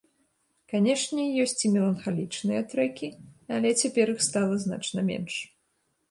Канешне, 0.71 1.25
ёсць 1.43 1.59
і 1.67 1.69
меланхалічныя 1.73 2.61
трэкі, 2.71 3.09
але 3.57 3.69
цяпер 3.83 4.05
іх 4.15 4.19
стала 4.29 4.57
значна 4.65 4.99
менш. 5.11 5.35